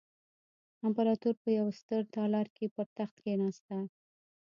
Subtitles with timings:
[0.87, 3.75] امپراتور په یوه ستر تالار کې پر تخت کېناسته.